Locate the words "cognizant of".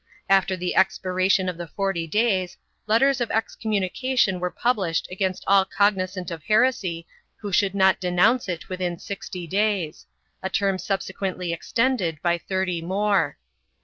5.63-6.41